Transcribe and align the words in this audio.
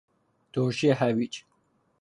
ترشی 0.53 0.89
هویج 0.91 1.43